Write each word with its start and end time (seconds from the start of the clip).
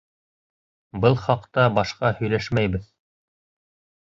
Был 1.03 1.17
хаҡта 1.25 1.67
башҡа 1.75 2.11
һөйләшмәйбеҙ!.. 2.23 2.89